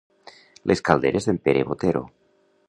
Les 0.71 0.81
calderes 0.89 1.29
d'en 1.29 1.39
Pere 1.45 1.67
Botero. 1.69 2.03